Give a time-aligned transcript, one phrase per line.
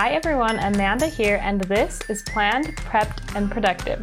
[0.00, 4.00] Hi everyone, Amanda here, and this is Planned, Prepped, and Productive,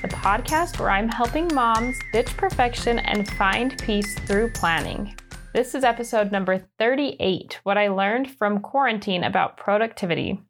[0.00, 5.16] the podcast where I'm helping moms ditch perfection and find peace through planning.
[5.52, 10.40] This is episode number 38 What I Learned from Quarantine About Productivity.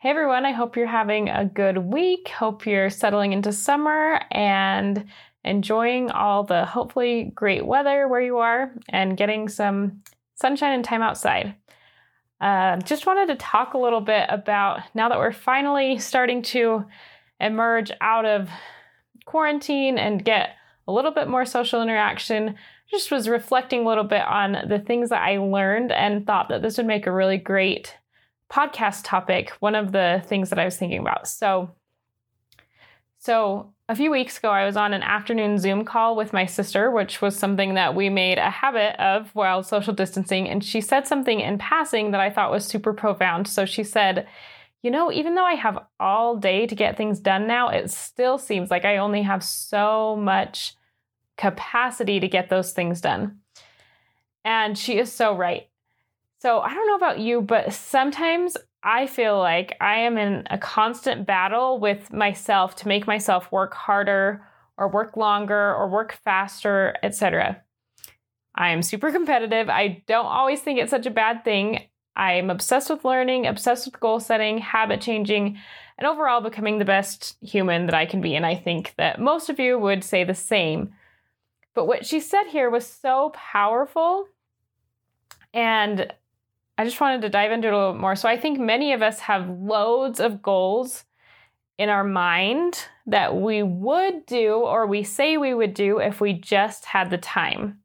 [0.00, 2.26] Hey everyone, I hope you're having a good week.
[2.30, 5.04] Hope you're settling into summer and
[5.44, 10.02] enjoying all the hopefully great weather where you are and getting some
[10.34, 11.54] sunshine and time outside.
[12.40, 16.84] Uh, just wanted to talk a little bit about now that we're finally starting to
[17.40, 18.48] emerge out of
[19.24, 20.50] quarantine and get
[20.86, 22.56] a little bit more social interaction.
[22.90, 26.62] Just was reflecting a little bit on the things that I learned and thought that
[26.62, 27.96] this would make a really great
[28.50, 29.50] podcast topic.
[29.60, 31.26] One of the things that I was thinking about.
[31.26, 31.70] So,
[33.18, 36.90] so a few weeks ago, I was on an afternoon Zoom call with my sister,
[36.90, 40.48] which was something that we made a habit of while social distancing.
[40.48, 43.46] And she said something in passing that I thought was super profound.
[43.46, 44.26] So she said,
[44.82, 48.38] You know, even though I have all day to get things done now, it still
[48.38, 50.74] seems like I only have so much
[51.36, 53.38] capacity to get those things done.
[54.44, 55.68] And she is so right.
[56.40, 60.58] So I don't know about you, but sometimes I feel like I am in a
[60.58, 64.46] constant battle with myself to make myself work harder
[64.76, 67.62] or work longer or work faster, etc.
[68.54, 69.68] I am super competitive.
[69.68, 71.80] I don't always think it's such a bad thing.
[72.14, 75.58] I'm obsessed with learning, obsessed with goal setting, habit changing,
[75.98, 78.34] and overall becoming the best human that I can be.
[78.34, 80.94] And I think that most of you would say the same.
[81.74, 84.26] But what she said here was so powerful.
[85.52, 86.12] And
[86.78, 88.16] I just wanted to dive into it a little more.
[88.16, 91.04] So I think many of us have loads of goals
[91.78, 96.32] in our mind that we would do or we say we would do if we
[96.32, 97.80] just had the time.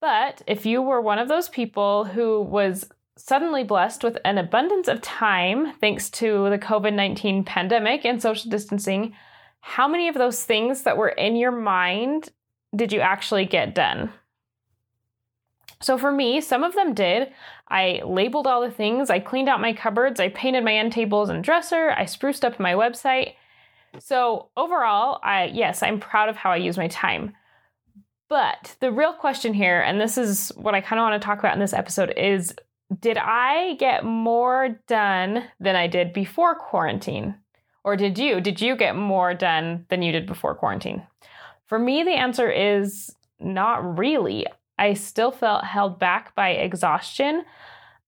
[0.00, 4.86] But if you were one of those people who was suddenly blessed with an abundance
[4.86, 9.14] of time thanks to the COVID 19 pandemic and social distancing,
[9.60, 12.28] how many of those things that were in your mind
[12.74, 14.12] did you actually get done?
[15.80, 17.32] So for me, some of them did.
[17.68, 21.28] I labeled all the things, I cleaned out my cupboards, I painted my end tables
[21.28, 23.34] and dresser, I spruced up my website.
[24.00, 27.34] So overall, I yes, I'm proud of how I use my time.
[28.28, 31.38] But the real question here, and this is what I kind of want to talk
[31.38, 32.54] about in this episode, is
[33.00, 37.34] did I get more done than I did before quarantine?
[37.84, 38.40] Or did you?
[38.40, 41.06] Did you get more done than you did before quarantine?
[41.66, 44.46] For me, the answer is not really.
[44.78, 47.44] I still felt held back by exhaustion.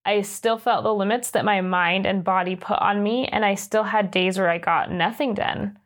[0.05, 3.55] I still felt the limits that my mind and body put on me, and I
[3.55, 5.79] still had days where I got nothing done.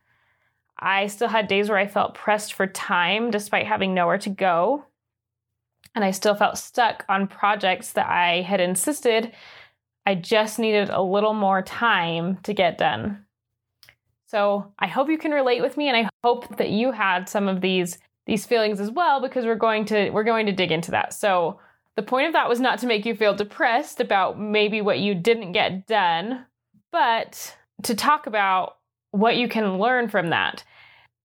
[0.79, 4.85] I still had days where I felt pressed for time despite having nowhere to go.
[5.95, 9.33] And I still felt stuck on projects that I had insisted
[10.07, 13.25] I just needed a little more time to get done.
[14.27, 17.49] So I hope you can relate with me, and I hope that you had some
[17.49, 20.91] of these these feelings as well because we're going to we're going to dig into
[20.93, 21.13] that.
[21.13, 21.61] So
[21.97, 25.15] the point of that was not to make you feel depressed about maybe what you
[25.15, 26.47] didn't get done,
[26.91, 28.77] but to talk about
[29.11, 30.65] what you can learn from that.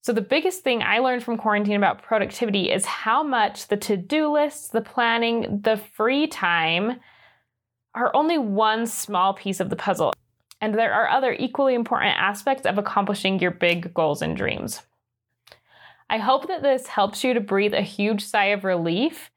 [0.01, 4.31] So the biggest thing I learned from quarantine about productivity is how much the to-do
[4.31, 6.99] lists, the planning, the free time
[7.95, 10.13] are only one small piece of the puzzle.
[10.61, 14.81] And there are other equally important aspects of accomplishing your big goals and dreams.
[16.09, 19.29] I hope that this helps you to breathe a huge sigh of relief.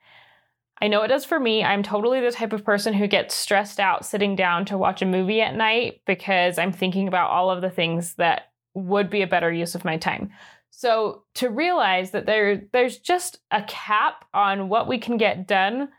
[0.80, 1.62] I know it does for me.
[1.62, 5.06] I'm totally the type of person who gets stressed out sitting down to watch a
[5.06, 9.26] movie at night because I'm thinking about all of the things that would be a
[9.26, 10.30] better use of my time.
[10.70, 15.90] So to realize that there there's just a cap on what we can get done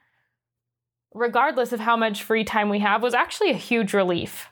[1.13, 4.47] regardless of how much free time we have was actually a huge relief.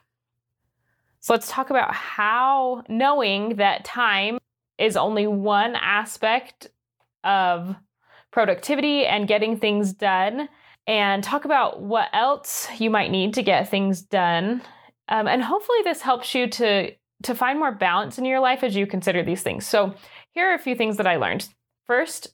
[1.19, 4.37] So let's talk about how knowing that time
[4.81, 6.67] is only one aspect
[7.23, 7.75] of
[8.31, 10.49] productivity and getting things done
[10.87, 14.61] and talk about what else you might need to get things done.
[15.09, 16.91] Um, and hopefully this helps you to
[17.23, 19.67] to find more balance in your life as you consider these things.
[19.67, 19.93] So
[20.31, 21.47] here are a few things that I learned.
[21.85, 22.33] First,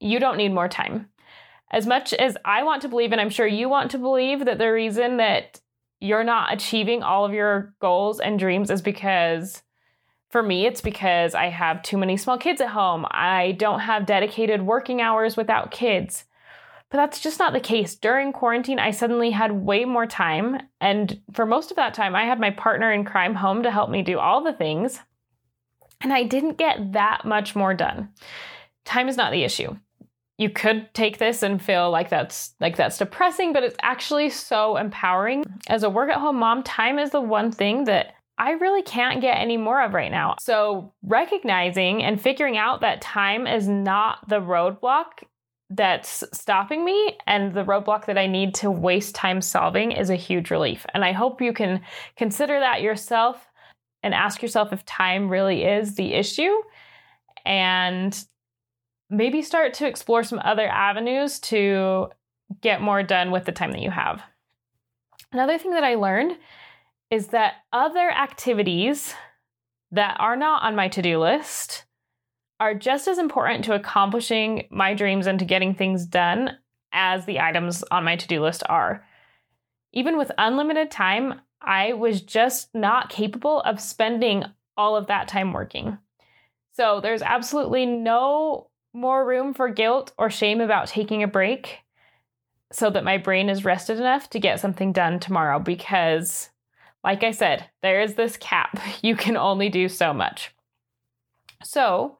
[0.00, 1.10] you don't need more time.
[1.70, 4.58] As much as I want to believe, and I'm sure you want to believe, that
[4.58, 5.60] the reason that
[6.00, 9.62] you're not achieving all of your goals and dreams is because
[10.30, 13.04] for me, it's because I have too many small kids at home.
[13.10, 16.24] I don't have dedicated working hours without kids.
[16.88, 17.94] But that's just not the case.
[17.94, 20.60] During quarantine, I suddenly had way more time.
[20.80, 23.90] And for most of that time, I had my partner in crime home to help
[23.90, 25.00] me do all the things.
[26.00, 28.08] And I didn't get that much more done.
[28.84, 29.76] Time is not the issue.
[30.40, 34.78] you could take this and feel like that's like that's depressing, but it's actually so
[34.78, 35.44] empowering.
[35.68, 39.20] As a work at home mom, time is the one thing that I really can't
[39.20, 40.36] get any more of right now.
[40.40, 45.24] So, recognizing and figuring out that time is not the roadblock
[45.68, 50.16] that's stopping me and the roadblock that I need to waste time solving is a
[50.16, 50.86] huge relief.
[50.94, 51.82] And I hope you can
[52.16, 53.46] consider that yourself
[54.02, 56.62] and ask yourself if time really is the issue
[57.44, 58.24] and
[59.10, 62.08] maybe start to explore some other avenues to
[62.62, 64.22] get more done with the time that you have.
[65.30, 66.38] Another thing that I learned
[67.10, 69.14] is that other activities
[69.90, 71.84] that are not on my to do list
[72.60, 76.56] are just as important to accomplishing my dreams and to getting things done
[76.92, 79.04] as the items on my to do list are.
[79.92, 84.44] Even with unlimited time, I was just not capable of spending
[84.76, 85.98] all of that time working.
[86.72, 91.78] So there's absolutely no more room for guilt or shame about taking a break
[92.72, 96.49] so that my brain is rested enough to get something done tomorrow because,
[97.02, 98.78] like I said, there is this cap.
[99.02, 100.54] You can only do so much.
[101.62, 102.18] So,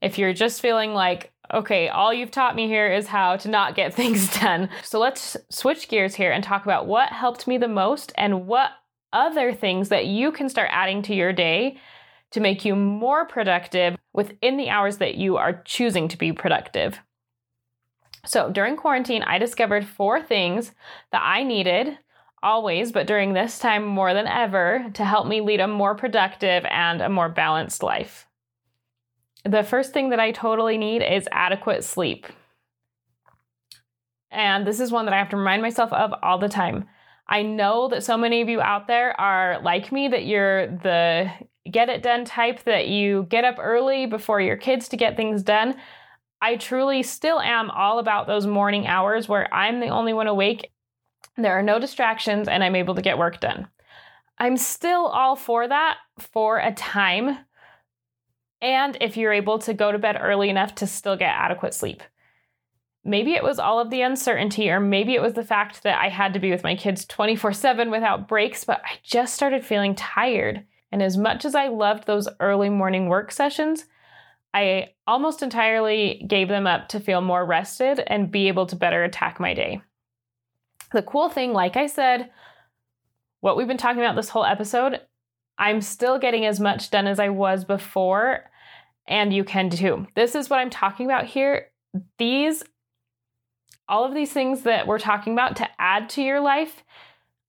[0.00, 3.74] if you're just feeling like, okay, all you've taught me here is how to not
[3.74, 4.68] get things done.
[4.82, 8.70] So let's switch gears here and talk about what helped me the most and what
[9.12, 11.78] other things that you can start adding to your day
[12.30, 16.98] to make you more productive within the hours that you are choosing to be productive.
[18.26, 20.72] So during quarantine, I discovered four things
[21.12, 21.98] that I needed
[22.42, 26.64] always, but during this time more than ever, to help me lead a more productive
[26.70, 28.26] and a more balanced life.
[29.44, 32.26] The first thing that I totally need is adequate sleep.
[34.30, 36.86] And this is one that I have to remind myself of all the time.
[37.26, 41.30] I know that so many of you out there are like me, that you're the
[41.70, 45.42] get it done type, that you get up early before your kids to get things
[45.42, 45.76] done.
[46.40, 50.70] I truly still am all about those morning hours where I'm the only one awake.
[51.38, 53.68] There are no distractions and I'm able to get work done.
[54.38, 57.38] I'm still all for that for a time
[58.60, 62.02] and if you're able to go to bed early enough to still get adequate sleep.
[63.04, 66.08] Maybe it was all of the uncertainty, or maybe it was the fact that I
[66.08, 69.94] had to be with my kids 24 7 without breaks, but I just started feeling
[69.94, 70.66] tired.
[70.90, 73.86] And as much as I loved those early morning work sessions,
[74.52, 79.04] I almost entirely gave them up to feel more rested and be able to better
[79.04, 79.80] attack my day.
[80.92, 82.30] The cool thing, like I said,
[83.40, 85.00] what we've been talking about this whole episode
[85.58, 88.44] I'm still getting as much done as I was before,
[89.06, 90.06] and you can too.
[90.14, 91.66] This is what I'm talking about here.
[92.18, 92.62] These,
[93.88, 96.84] all of these things that we're talking about to add to your life.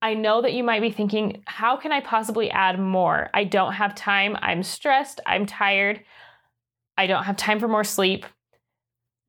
[0.01, 3.29] I know that you might be thinking, how can I possibly add more?
[3.33, 4.37] I don't have time.
[4.41, 5.19] I'm stressed.
[5.25, 6.01] I'm tired.
[6.97, 8.25] I don't have time for more sleep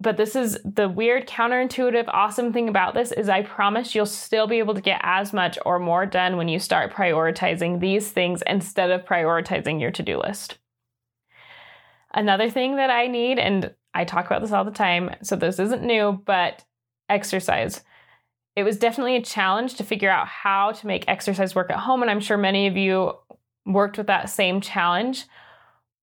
[0.00, 4.46] but this is the weird counterintuitive awesome thing about this is i promise you'll still
[4.46, 8.42] be able to get as much or more done when you start prioritizing these things
[8.46, 10.58] instead of prioritizing your to-do list.
[12.12, 15.58] Another thing that i need and i talk about this all the time so this
[15.58, 16.64] isn't new but
[17.08, 17.82] exercise.
[18.56, 22.02] It was definitely a challenge to figure out how to make exercise work at home
[22.02, 23.12] and i'm sure many of you
[23.66, 25.26] worked with that same challenge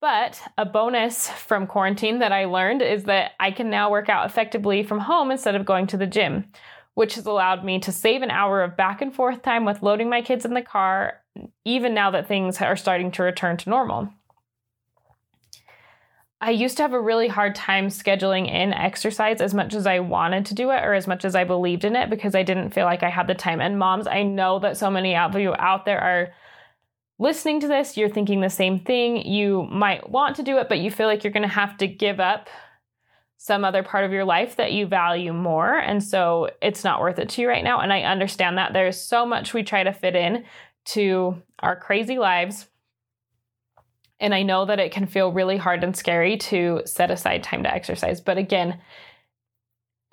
[0.00, 4.26] but a bonus from quarantine that I learned is that I can now work out
[4.26, 6.46] effectively from home instead of going to the gym,
[6.94, 10.08] which has allowed me to save an hour of back and forth time with loading
[10.08, 11.20] my kids in the car,
[11.64, 14.08] even now that things are starting to return to normal.
[16.40, 19.98] I used to have a really hard time scheduling in exercise as much as I
[19.98, 22.70] wanted to do it or as much as I believed in it because I didn't
[22.70, 23.60] feel like I had the time.
[23.60, 26.28] And moms, I know that so many of you out there are
[27.18, 29.26] listening to this, you're thinking the same thing.
[29.26, 31.86] You might want to do it, but you feel like you're going to have to
[31.86, 32.48] give up
[33.36, 35.78] some other part of your life that you value more.
[35.78, 37.80] And so it's not worth it to you right now.
[37.80, 40.44] And I understand that there's so much we try to fit in
[40.86, 42.66] to our crazy lives.
[44.20, 47.62] And I know that it can feel really hard and scary to set aside time
[47.62, 48.20] to exercise.
[48.20, 48.80] But again,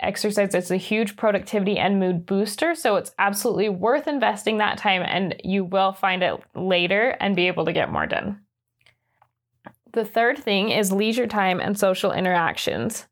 [0.00, 2.74] exercise is a huge productivity and mood booster.
[2.74, 7.46] So it's absolutely worth investing that time, and you will find it later and be
[7.46, 8.40] able to get more done.
[9.92, 13.06] The third thing is leisure time and social interactions.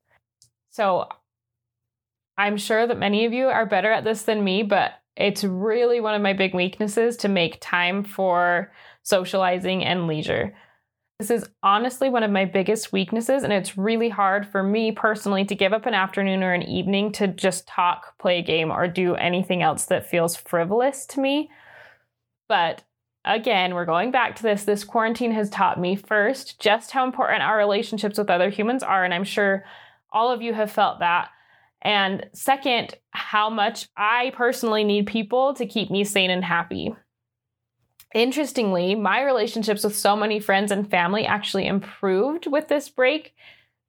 [0.71, 1.09] So
[2.37, 6.01] I'm sure that many of you are better at this than me, but it's really
[6.01, 8.73] one of my big weaknesses to make time for
[9.03, 10.55] socializing and leisure.
[11.21, 15.45] This is honestly one of my biggest weaknesses, and it's really hard for me personally
[15.45, 18.89] to give up an afternoon or an evening to just talk, play a game, or
[18.89, 21.51] do anything else that feels frivolous to me.
[22.49, 22.83] But
[23.25, 24.65] again, we're going back to this.
[24.65, 29.05] This quarantine has taught me first just how important our relationships with other humans are,
[29.05, 29.65] and I'm sure
[30.13, 31.29] all of you have felt that.
[31.81, 36.93] And second, how much I personally need people to keep me sane and happy.
[38.15, 43.35] Interestingly, my relationships with so many friends and family actually improved with this break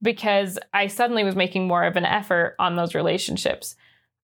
[0.01, 3.75] because I suddenly was making more of an effort on those relationships.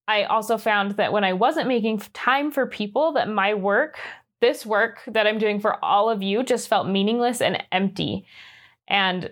[0.08, 4.00] I also found that when I wasn't making time for people, that my work,
[4.41, 8.25] this work that I'm doing for all of you, just felt meaningless and empty.
[8.88, 9.31] And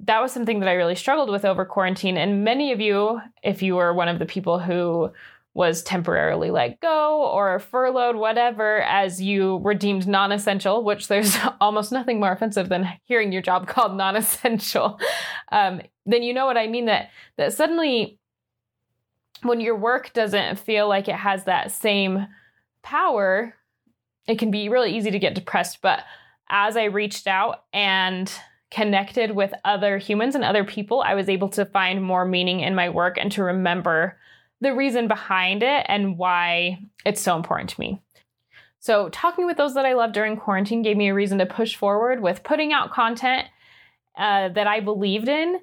[0.00, 2.16] that was something that I really struggled with over quarantine.
[2.16, 5.12] And many of you, if you were one of the people who
[5.54, 11.36] was temporarily let go or furloughed, whatever, as you were deemed non essential, which there's
[11.60, 15.00] almost nothing more offensive than hearing your job called non essential,
[15.50, 18.18] um, then you know what I mean that, that suddenly
[19.42, 22.26] when your work doesn't feel like it has that same
[22.82, 23.54] power,
[24.26, 25.80] it can be really easy to get depressed.
[25.80, 26.04] But
[26.50, 28.32] as I reached out and
[28.70, 32.74] connected with other humans and other people, I was able to find more meaning in
[32.74, 34.18] my work and to remember
[34.60, 38.00] the reason behind it and why it's so important to me.
[38.80, 41.76] So, talking with those that I love during quarantine gave me a reason to push
[41.76, 43.48] forward with putting out content
[44.16, 45.60] uh, that I believed in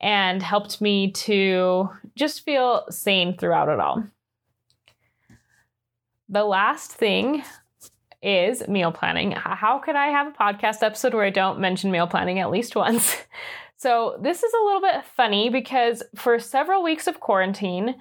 [0.00, 4.04] and helped me to just feel sane throughout it all.
[6.28, 7.44] The last thing
[8.22, 9.32] is meal planning.
[9.32, 12.76] How could I have a podcast episode where I don't mention meal planning at least
[12.76, 13.16] once?
[13.76, 17.96] So, this is a little bit funny because for several weeks of quarantine,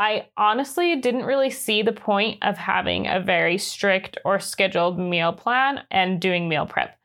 [0.00, 5.30] I honestly didn't really see the point of having a very strict or scheduled meal
[5.30, 6.98] plan and doing meal prep.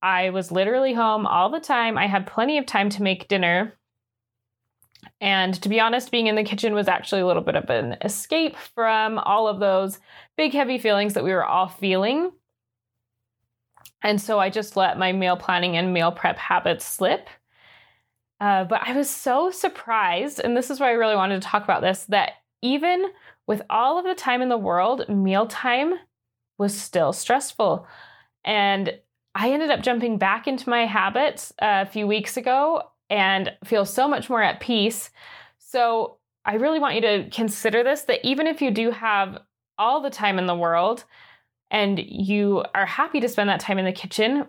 [0.00, 1.98] I was literally home all the time.
[1.98, 3.74] I had plenty of time to make dinner.
[5.20, 7.98] And to be honest, being in the kitchen was actually a little bit of an
[8.00, 9.98] escape from all of those
[10.38, 12.32] big, heavy feelings that we were all feeling.
[14.00, 17.28] And so I just let my meal planning and meal prep habits slip.
[18.40, 21.64] Uh, but I was so surprised, and this is why I really wanted to talk
[21.64, 23.06] about this, that even
[23.46, 25.94] with all of the time in the world, mealtime
[26.58, 27.86] was still stressful.
[28.44, 28.98] And
[29.34, 34.08] I ended up jumping back into my habits a few weeks ago and feel so
[34.08, 35.10] much more at peace.
[35.58, 39.38] So I really want you to consider this that even if you do have
[39.78, 41.04] all the time in the world
[41.70, 44.46] and you are happy to spend that time in the kitchen,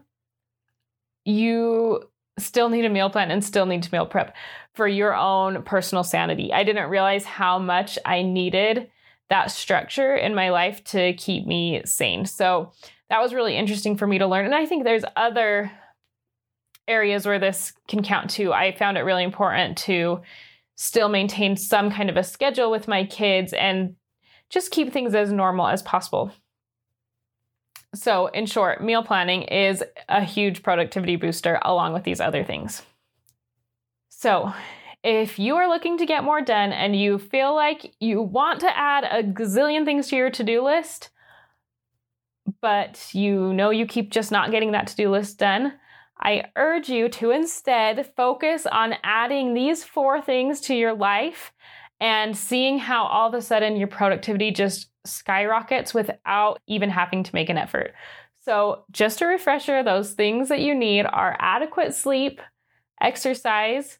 [1.24, 4.36] you still need a meal plan and still need to meal prep
[4.74, 6.52] for your own personal sanity.
[6.52, 8.90] I didn't realize how much I needed
[9.30, 12.26] that structure in my life to keep me sane.
[12.26, 12.72] So
[13.10, 14.46] that was really interesting for me to learn.
[14.46, 15.72] And I think there's other
[16.88, 18.54] areas where this can count too.
[18.54, 20.22] I found it really important to
[20.76, 23.96] still maintain some kind of a schedule with my kids and
[24.50, 26.32] just keep things as normal as possible.
[27.96, 32.82] So, in short, meal planning is a huge productivity booster along with these other things.
[34.10, 34.54] So,
[35.04, 38.78] if you are looking to get more done and you feel like you want to
[38.78, 41.10] add a gazillion things to your to do list,
[42.62, 45.74] but you know you keep just not getting that to do list done,
[46.20, 51.52] I urge you to instead focus on adding these four things to your life
[52.00, 57.36] and seeing how all of a sudden your productivity just skyrockets without even having to
[57.36, 57.94] make an effort.
[58.42, 62.42] So, just a refresher those things that you need are adequate sleep,
[63.02, 63.98] exercise,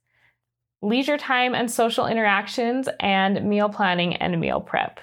[0.82, 5.00] leisure time and social interactions, and meal planning and meal prep.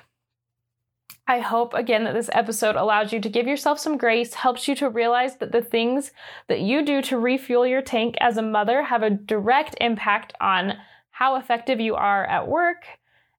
[1.26, 4.74] I hope again that this episode allows you to give yourself some grace, helps you
[4.76, 6.10] to realize that the things
[6.48, 10.74] that you do to refuel your tank as a mother have a direct impact on
[11.10, 12.84] how effective you are at work,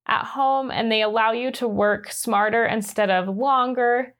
[0.08, 4.14] at home, and they allow you to work smarter instead of longer.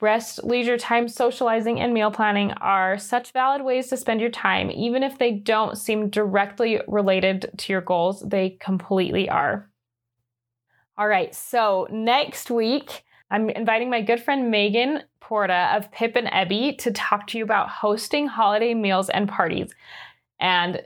[0.00, 4.70] Rest, leisure time, socializing, and meal planning are such valid ways to spend your time.
[4.70, 9.70] Even if they don't seem directly related to your goals, they completely are.
[10.98, 16.26] All right, so next week, I'm inviting my good friend Megan Porta of Pip and
[16.26, 19.72] Ebby to talk to you about hosting holiday meals and parties.
[20.38, 20.82] And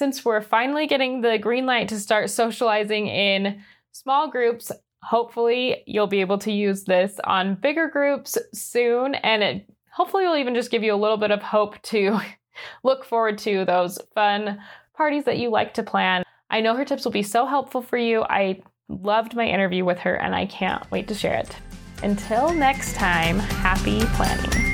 [0.00, 6.06] since we're finally getting the green light to start socializing in small groups, hopefully you'll
[6.06, 9.14] be able to use this on bigger groups soon.
[9.16, 12.18] And it hopefully will even just give you a little bit of hope to
[12.82, 14.58] look forward to those fun
[14.94, 16.24] parties that you like to plan.
[16.48, 18.22] I know her tips will be so helpful for you.
[18.22, 21.54] I loved my interview with her and I can't wait to share it.
[22.02, 24.69] Until next time, happy planning.